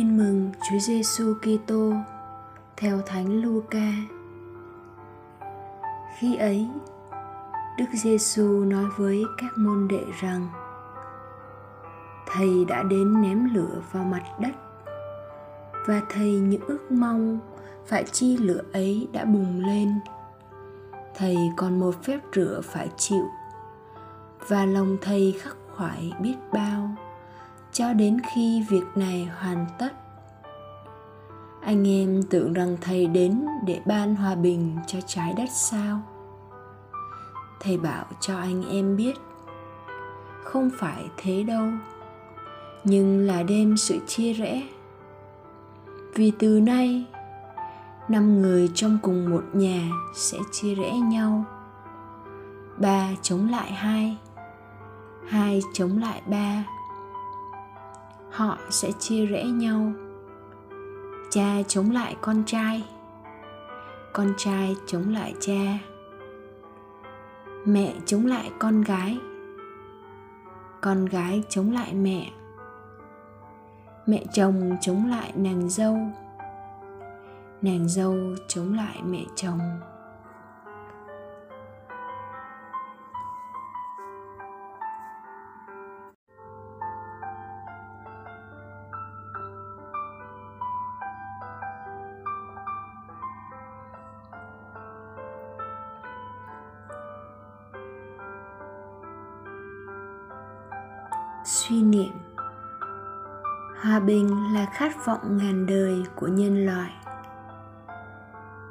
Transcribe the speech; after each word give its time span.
Tin 0.00 0.16
mừng 0.16 0.52
Chúa 0.68 0.78
Giêsu 0.78 1.34
Kitô 1.34 1.92
theo 2.76 3.00
Thánh 3.06 3.42
Luca. 3.42 3.92
Khi 6.18 6.36
ấy, 6.36 6.68
Đức 7.78 7.84
Giêsu 7.92 8.64
nói 8.64 8.84
với 8.96 9.24
các 9.38 9.58
môn 9.58 9.88
đệ 9.88 10.04
rằng: 10.20 10.48
Thầy 12.26 12.64
đã 12.68 12.82
đến 12.82 13.22
ném 13.22 13.54
lửa 13.54 13.82
vào 13.92 14.04
mặt 14.04 14.22
đất 14.40 14.52
và 15.86 16.02
thầy 16.08 16.32
những 16.32 16.62
ước 16.66 16.90
mong 16.90 17.38
phải 17.86 18.04
chi 18.04 18.36
lửa 18.36 18.62
ấy 18.72 19.08
đã 19.12 19.24
bùng 19.24 19.64
lên. 19.66 19.94
Thầy 21.14 21.36
còn 21.56 21.80
một 21.80 21.94
phép 22.02 22.20
rửa 22.34 22.60
phải 22.64 22.88
chịu 22.96 23.24
và 24.48 24.64
lòng 24.64 24.96
thầy 25.00 25.34
khắc 25.40 25.56
khoải 25.76 26.12
biết 26.20 26.36
bao 26.52 26.90
cho 27.80 27.92
đến 27.92 28.18
khi 28.32 28.64
việc 28.68 28.84
này 28.94 29.28
hoàn 29.38 29.66
tất. 29.78 29.92
Anh 31.62 31.88
em 31.88 32.22
tưởng 32.30 32.52
rằng 32.52 32.76
thầy 32.80 33.06
đến 33.06 33.46
để 33.66 33.80
ban 33.84 34.16
hòa 34.16 34.34
bình 34.34 34.76
cho 34.86 34.98
trái 35.06 35.34
đất 35.36 35.48
sao? 35.52 36.00
Thầy 37.60 37.78
bảo 37.78 38.04
cho 38.20 38.36
anh 38.38 38.70
em 38.70 38.96
biết, 38.96 39.14
không 40.44 40.70
phải 40.78 41.04
thế 41.16 41.42
đâu, 41.42 41.66
nhưng 42.84 43.26
là 43.26 43.42
đêm 43.42 43.76
sự 43.76 43.98
chia 44.06 44.32
rẽ. 44.32 44.62
Vì 46.14 46.32
từ 46.38 46.60
nay, 46.60 47.04
năm 48.08 48.42
người 48.42 48.70
trong 48.74 48.98
cùng 49.02 49.30
một 49.30 49.44
nhà 49.52 49.80
sẽ 50.14 50.38
chia 50.52 50.74
rẽ 50.74 50.90
nhau. 50.92 51.44
Ba 52.78 53.08
chống 53.22 53.50
lại 53.50 53.72
hai 53.72 54.16
hai 55.28 55.62
chống 55.72 55.98
lại 55.98 56.22
ba 56.26 56.64
họ 58.30 58.58
sẽ 58.70 58.92
chia 58.92 59.26
rẽ 59.26 59.44
nhau. 59.44 59.92
Cha 61.30 61.62
chống 61.68 61.90
lại 61.90 62.16
con 62.20 62.42
trai 62.46 62.84
con 64.12 64.34
trai 64.36 64.76
chống 64.86 65.14
lại 65.14 65.34
cha. 65.40 65.78
Mẹ 67.64 67.94
chống 68.06 68.26
lại 68.26 68.50
con 68.58 68.82
gái 68.82 69.18
con 70.80 71.06
gái 71.06 71.42
chống 71.48 71.72
lại 71.72 71.94
mẹ. 71.94 72.30
Mẹ 74.06 74.24
chồng 74.32 74.76
chống 74.80 75.06
lại 75.06 75.32
nàng 75.36 75.68
dâu 75.68 75.98
nàng 77.62 77.88
dâu 77.88 78.16
chống 78.48 78.74
lại 78.74 79.02
mẹ 79.04 79.24
chồng. 79.36 79.60
Suy 101.50 101.82
niệm. 101.82 102.12
Hòa 103.82 104.00
bình 104.00 104.54
là 104.54 104.66
khát 104.66 105.06
vọng 105.06 105.36
ngàn 105.36 105.66
đời 105.66 106.04
của 106.16 106.26
nhân 106.26 106.66
loại. 106.66 106.90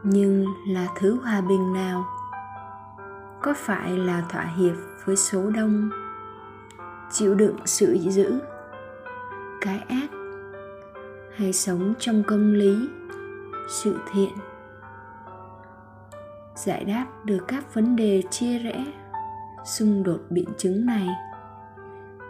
Nhưng 0.03 0.45
là 0.67 0.88
thứ 0.95 1.19
hòa 1.23 1.41
bình 1.41 1.73
nào? 1.73 2.05
Có 3.41 3.53
phải 3.58 3.97
là 3.97 4.23
thỏa 4.30 4.44
hiệp 4.44 4.75
với 5.05 5.16
số 5.16 5.49
đông? 5.49 5.89
Chịu 7.11 7.36
đựng 7.36 7.55
sự 7.65 7.93
dữ 7.93 8.39
cái 9.61 9.80
ác? 9.87 10.09
Hay 11.36 11.53
sống 11.53 11.93
trong 11.99 12.23
công 12.23 12.53
lý, 12.53 12.89
sự 13.70 13.99
thiện? 14.11 14.33
Giải 16.55 16.83
đáp 16.83 17.05
được 17.23 17.39
các 17.48 17.73
vấn 17.73 17.95
đề 17.95 18.23
chia 18.30 18.59
rẽ, 18.59 18.86
xung 19.65 20.03
đột 20.03 20.20
biện 20.30 20.49
chứng 20.58 20.86
này 20.86 21.09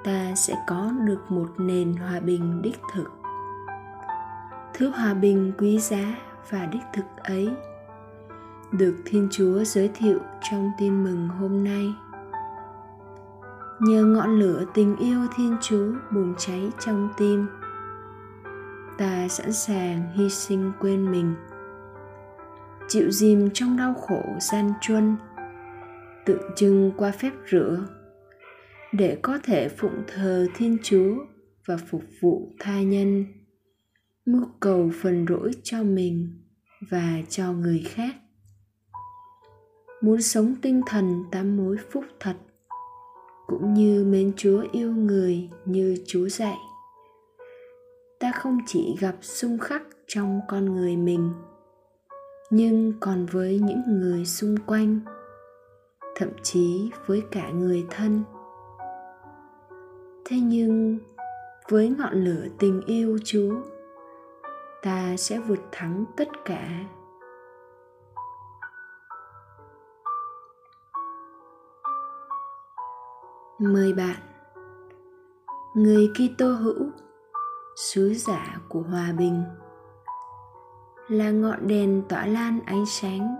ta 0.04 0.36
sẽ 0.36 0.56
có 0.68 0.92
được 1.06 1.20
một 1.30 1.50
nền 1.58 1.94
hòa 1.94 2.20
bình 2.20 2.62
đích 2.62 2.80
thực. 2.94 3.12
Thứ 4.74 4.90
hòa 4.90 5.14
bình 5.14 5.52
quý 5.58 5.80
giá 5.80 6.16
và 6.50 6.66
đích 6.66 6.84
thực 6.94 7.06
ấy 7.24 7.50
được 8.72 8.96
thiên 9.06 9.28
chúa 9.32 9.64
giới 9.64 9.92
thiệu 9.94 10.20
trong 10.52 10.72
tin 10.78 11.04
mừng 11.04 11.28
hôm 11.28 11.64
nay. 11.64 11.94
Nhờ 13.80 14.06
ngọn 14.06 14.40
lửa 14.40 14.66
tình 14.74 14.96
yêu 14.96 15.20
thiên 15.36 15.58
chúa 15.62 15.92
bùng 16.12 16.34
cháy 16.38 16.72
trong 16.80 17.10
tim, 17.18 17.48
ta 18.98 19.28
sẵn 19.28 19.54
sàng 19.54 20.12
hy 20.14 20.30
sinh 20.30 20.72
quên 20.80 21.12
mình, 21.12 21.36
chịu 22.88 23.12
dìm 23.12 23.50
trong 23.54 23.78
đau 23.78 23.94
khổ 23.94 24.22
gian 24.40 24.72
truân, 24.82 25.16
tượng 26.26 26.52
trưng 26.56 26.92
qua 26.98 27.12
phép 27.12 27.32
rửa 27.52 27.80
để 28.94 29.18
có 29.22 29.40
thể 29.44 29.70
phụng 29.70 30.04
thờ 30.08 30.48
thiên 30.56 30.78
chúa 30.84 31.16
và 31.66 31.78
phục 31.78 32.04
vụ 32.22 32.52
tha 32.60 32.82
nhân, 32.82 33.26
mưu 34.26 34.46
cầu 34.60 34.92
phần 35.02 35.26
rỗi 35.30 35.52
cho 35.64 35.84
mình 35.84 36.44
và 36.90 37.14
cho 37.30 37.54
người 37.54 37.84
khác. 37.88 38.16
Muốn 40.02 40.22
sống 40.22 40.56
tinh 40.62 40.82
thần 40.88 41.24
tám 41.32 41.58
mối 41.58 41.78
phúc 41.92 42.04
thật, 42.20 42.36
cũng 43.48 43.74
như 43.74 44.04
mến 44.04 44.34
chúa 44.38 44.64
yêu 44.72 44.92
người 44.92 45.50
như 45.66 45.98
chúa 46.08 46.30
dạy. 46.30 46.58
Ta 48.20 48.32
không 48.32 48.58
chỉ 48.68 48.96
gặp 49.00 49.16
xung 49.22 49.58
khắc 49.58 49.82
trong 50.08 50.40
con 50.48 50.66
người 50.66 50.98
mình, 50.98 51.32
nhưng 52.50 52.94
còn 53.00 53.26
với 53.26 53.60
những 53.60 53.82
người 53.88 54.26
xung 54.26 54.56
quanh, 54.66 55.00
thậm 56.16 56.30
chí 56.44 56.90
với 57.06 57.22
cả 57.32 57.50
người 57.50 57.86
thân 57.90 58.24
thế 60.30 60.40
nhưng, 60.40 60.98
với 61.70 61.96
ngọn 62.00 62.14
lửa 62.14 62.48
tình 62.60 62.82
yêu 62.86 63.18
chúa, 63.24 63.56
ta 64.82 65.16
sẽ 65.18 65.40
vượt 65.40 65.60
thắng 65.72 66.06
tất 66.18 66.28
cả. 66.46 66.70
Mời 73.60 73.94
bạn, 73.94 74.20
người 75.76 76.08
Kitô 76.14 76.52
hữu, 76.52 76.92
sứ 77.76 78.14
giả 78.14 78.58
của 78.70 78.82
hòa 78.82 79.12
bình, 79.18 79.44
là 81.08 81.32
ngọn 81.32 81.68
đèn 81.68 82.04
tỏa 82.10 82.26
lan 82.26 82.60
ánh 82.66 82.86
sáng 82.86 83.36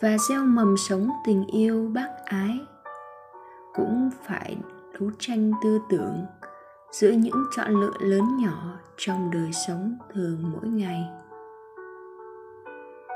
và 0.00 0.18
gieo 0.28 0.44
mầm 0.44 0.76
sống 0.76 1.08
tình 1.26 1.46
yêu 1.46 1.90
bác 1.94 2.10
ái, 2.24 2.66
cũng 3.74 4.10
phải 4.22 4.56
đấu 5.00 5.10
tranh 5.18 5.52
tư 5.62 5.80
tưởng 5.88 6.26
giữa 6.90 7.10
những 7.10 7.44
chọn 7.56 7.80
lựa 7.80 7.92
lớn 8.00 8.36
nhỏ 8.36 8.78
trong 8.96 9.30
đời 9.30 9.50
sống 9.66 9.98
thường 10.14 10.38
mỗi 10.52 10.68
ngày 10.68 11.02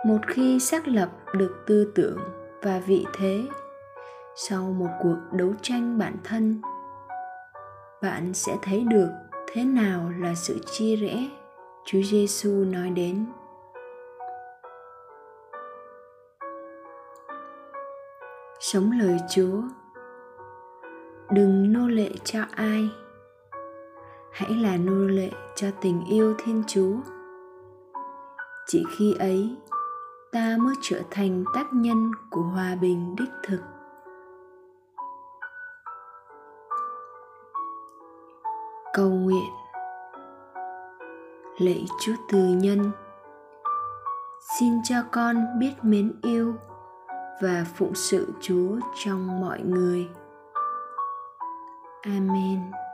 một 0.07 0.19
khi 0.27 0.61
xác 0.61 0.89
lập 0.89 1.11
được 1.35 1.65
tư 1.67 1.93
tưởng 1.95 2.19
và 2.63 2.79
vị 2.87 3.07
thế 3.19 3.45
sau 4.41 4.63
một 4.63 4.89
cuộc 5.03 5.17
đấu 5.33 5.53
tranh 5.63 5.99
bản 5.99 6.17
thân, 6.25 6.61
bạn 8.03 8.35
sẽ 8.35 8.57
thấy 8.63 8.85
được 8.85 9.09
thế 9.53 9.65
nào 9.65 10.11
là 10.19 10.35
sự 10.35 10.59
chia 10.73 10.97
rẽ 10.97 11.29
Chúa 11.85 12.03
Giêsu 12.03 12.51
nói 12.51 12.91
đến. 12.91 13.27
Sống 18.61 18.91
lời 19.01 19.19
Chúa 19.31 19.63
đừng 21.31 21.73
nô 21.73 21.89
lệ 21.89 22.11
cho 22.25 22.41
ai. 22.51 22.91
Hãy 24.33 24.51
là 24.51 24.77
nô 24.77 25.07
lệ 25.07 25.31
cho 25.57 25.69
tình 25.81 26.05
yêu 26.05 26.35
thiên 26.39 26.63
chúa. 26.67 26.97
Chỉ 28.67 28.85
khi 28.97 29.15
ấy, 29.19 29.57
ta 30.33 30.57
mới 30.61 30.75
trở 30.81 31.01
thành 31.11 31.45
tác 31.55 31.67
nhân 31.73 32.11
của 32.31 32.43
hòa 32.43 32.77
bình 32.81 33.17
đích 33.19 33.31
thực. 33.43 33.61
Cầu 38.95 39.11
nguyện. 39.11 39.51
Lạy 41.59 41.87
chúa 42.01 42.13
từ 42.33 42.39
nhân, 42.39 42.91
xin 44.59 44.73
cho 44.85 44.97
con 45.13 45.37
biết 45.59 45.73
mến 45.83 46.13
yêu 46.23 46.55
và 47.43 47.67
phụng 47.75 47.95
sự 47.95 48.33
chúa 48.41 48.77
trong 48.95 49.41
mọi 49.41 49.61
người. 49.61 50.09
Amen. 52.09 52.88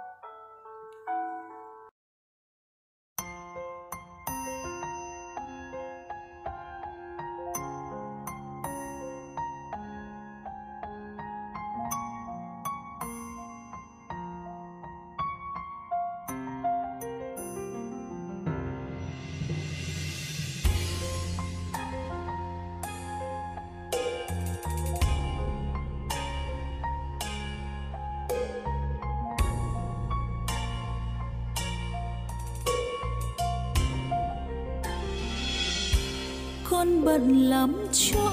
Con 36.84 37.04
bận 37.04 37.50
lắm 37.50 37.86
trôi, 37.92 38.32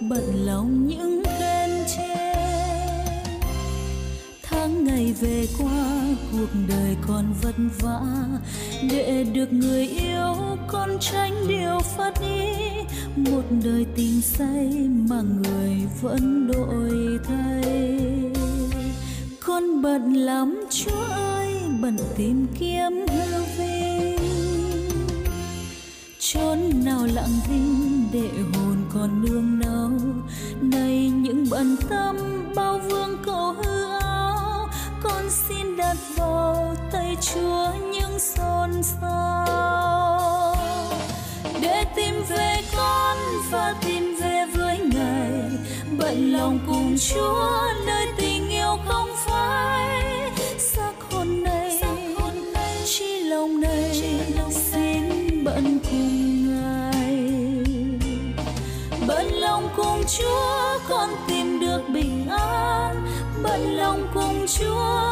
bận 0.00 0.46
lòng 0.46 0.88
những 0.88 1.22
khen 1.24 1.70
chê 1.96 2.34
tháng 4.42 4.84
ngày 4.84 5.14
về 5.20 5.46
qua, 5.58 6.00
cuộc 6.32 6.58
đời 6.68 6.96
còn 7.08 7.34
vất 7.42 7.54
vả. 7.80 8.00
Để 8.90 9.24
được 9.34 9.52
người 9.52 9.86
yêu, 9.86 10.34
con 10.66 10.90
tránh 11.00 11.32
điều 11.48 11.78
phát 11.96 12.12
ý 12.20 12.52
một 13.16 13.42
đời 13.64 13.86
tình 13.96 14.20
say 14.20 14.88
mà 15.10 15.22
người 15.22 15.76
vẫn 16.02 16.50
đổi 16.52 17.18
thay. 17.24 18.02
Con 19.40 19.82
bận 19.82 20.12
lắm 20.14 20.64
chúa 20.70 21.04
ơi 21.10 21.54
bận 21.82 21.96
tìm 22.16 22.46
kiếm 22.58 23.06
hư 23.08 23.42
vinh 23.58 23.67
chốn 26.32 26.58
nào 26.84 27.06
lặng 27.14 27.40
thinh 27.44 28.08
để 28.12 28.28
hồn 28.54 28.76
còn 28.94 29.22
nương 29.22 29.58
nấu. 29.58 29.90
Nay 30.60 31.10
những 31.10 31.46
bận 31.50 31.76
tâm 31.88 32.16
bao 32.56 32.78
vương 32.78 33.16
cầu 33.24 33.52
hư 33.52 33.84
áo 34.00 34.68
con 35.02 35.30
xin 35.30 35.76
đặt 35.76 35.96
vào 36.16 36.74
tay 36.92 37.16
chúa 37.20 37.66
những 37.92 38.18
xôn 38.18 38.82
xao. 38.82 40.56
Để 41.60 41.84
tìm 41.96 42.14
về 42.28 42.56
con 42.76 43.16
và 43.50 43.74
tìm 43.86 44.16
về 44.20 44.46
với 44.56 44.78
ngài, 44.78 45.50
bận 45.98 46.32
lòng 46.32 46.58
cùng 46.66 46.96
chúa 46.98 47.60
nơi 47.86 48.06
tình 48.16 48.48
yêu 48.48 48.76
không 48.86 49.08
phai. 49.26 50.17
Vẫn 55.58 55.78
cùng 55.90 56.46
ngài 56.46 57.16
bận 59.06 59.26
lòng 59.34 59.68
cùng 59.76 60.02
chúa, 60.18 60.78
con 60.88 61.08
tìm 61.28 61.60
được 61.60 61.82
bình 61.94 62.26
an. 62.30 63.06
Bận 63.42 63.76
lòng 63.76 64.08
cùng 64.14 64.46
chúa 64.58 65.07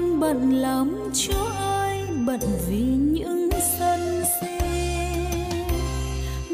con 0.00 0.20
bận 0.20 0.52
lắm 0.52 0.96
chúa 1.14 1.44
ơi 1.58 2.06
bận 2.26 2.40
vì 2.68 2.84
những 2.84 3.50
sân 3.78 4.22
si. 4.40 4.66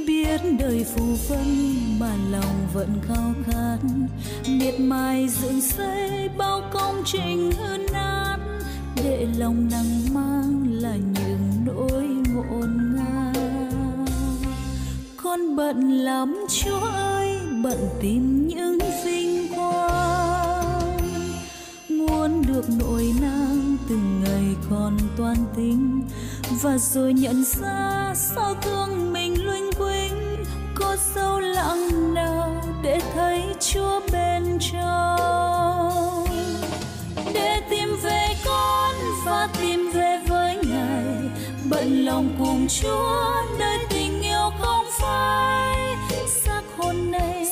Biết 0.06 0.40
đời 0.58 0.84
phù 0.94 1.04
vân 1.28 1.75
mà 2.00 2.16
lòng 2.31 2.66
vẫn 2.75 3.00
khao 3.08 3.32
khát, 3.46 3.78
miệt 4.48 4.81
mài 4.81 5.28
dựng 5.28 5.60
xây 5.60 6.28
bao 6.38 6.62
công 6.72 7.02
trình 7.04 7.52
hư 7.52 7.76
nát. 7.93 8.37
Để 9.04 9.26
lòng 9.38 9.69
nặng 9.70 10.14
mang 10.14 10.66
là 10.70 10.96
những 10.96 11.64
nỗi 11.66 12.06
ngổn 12.34 12.94
ngang. 12.96 14.06
Con 15.16 15.56
bận 15.56 15.90
lắm 15.90 16.46
chúa 16.48 16.87
ơi 16.94 17.38
bận 17.62 17.78
tìm 18.00 18.48
những 18.48 18.65
tình. 25.56 26.03
Và 26.62 26.79
rồi 26.79 27.12
nhận 27.12 27.44
ra 27.44 28.12
sao 28.14 28.55
thương 28.62 29.12
mình 29.12 29.47
luinh 29.47 29.70
quinh 29.79 30.44
có 30.75 30.97
sâu 31.14 31.41
lặng 31.41 32.14
nào 32.14 32.62
để 32.82 33.00
thấy 33.14 33.43
chúa 33.61 34.00
bên 34.12 34.58
trong? 34.73 36.26
Để 37.35 37.61
tìm 37.70 37.88
về 38.03 38.29
con 38.44 38.94
và 39.26 39.49
tìm 39.61 39.91
về 39.94 40.20
với 40.29 40.56
ngài. 40.56 41.31
Bận 41.70 42.05
lòng 42.05 42.37
cùng 42.38 42.67
chúa 42.69 43.32
nơi 43.58 43.79
tình 43.91 44.23
yêu 44.23 44.50
không 44.61 44.87
phai. 45.00 45.97
Xác 46.26 46.62
hồn 46.76 47.11
này, 47.11 47.47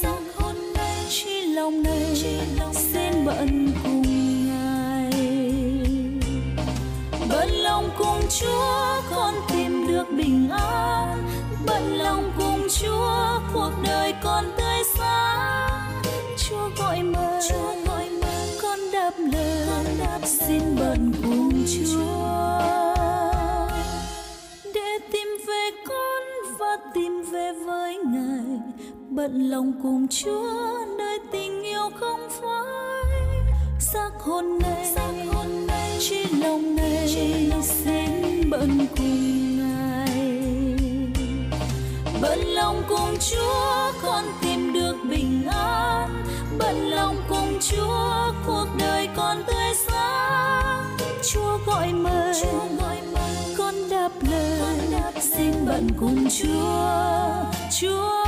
chi 1.08 1.42
lòng 1.42 1.82
này, 1.82 2.36
xin 2.74 3.24
bận 3.24 3.72
bình 10.24 10.48
an. 10.50 11.28
Bận 11.66 11.98
lòng 11.98 12.32
cùng 12.38 12.68
chúa, 12.80 13.40
cuộc 13.52 13.70
đời 13.84 14.14
con 14.24 14.44
tươi 14.56 14.82
sáng. 14.98 16.02
Chúa 16.36 16.68
gọi 16.78 17.02
mời 17.02 17.40
Chúa 17.48 17.74
gọi 17.86 18.08
mời 18.22 18.58
con 18.62 18.78
đáp 18.92 19.10
lời 19.18 20.20
xin 20.24 20.62
bận 20.78 21.12
cùng 21.22 21.64
chúa. 21.66 22.60
Để 24.74 24.98
tìm 25.12 25.28
về 25.46 25.70
con 25.88 26.22
và 26.58 26.76
tìm 26.94 27.22
về 27.32 27.52
với 27.66 27.96
ngài. 27.96 28.60
Bận 29.08 29.50
lòng 29.50 29.72
cùng 29.82 30.06
chúa, 30.08 30.84
nơi 30.98 31.18
tình 31.32 31.62
yêu 31.62 31.90
không 32.00 32.28
phai. 32.30 33.28
Xác 33.78 34.10
hồn 34.20 34.58
này 34.58 35.98
chỉ 36.00 36.24
lòng 36.42 36.76
này 36.76 37.08
xin 37.62 37.93
bận 42.36 42.46
lòng 42.48 42.82
cùng 42.88 43.16
chúa 43.30 43.92
con 44.02 44.24
tìm 44.42 44.72
được 44.72 44.96
bình 45.10 45.46
an. 45.48 46.24
Bận 46.58 46.90
lòng 46.90 47.16
cùng 47.28 47.58
chúa 47.60 48.32
cuộc 48.46 48.66
đời 48.78 49.08
con 49.16 49.42
tươi 49.46 49.74
sáng. 49.86 50.96
Chúa 51.32 51.58
gọi 51.66 51.92
mời 51.92 52.34
con 53.58 53.74
đáp 53.90 54.10
lời. 54.30 54.60
Xin 55.20 55.52
bận 55.66 55.88
cùng 56.00 56.26
chúa 56.30 56.86
chúa 57.80 58.23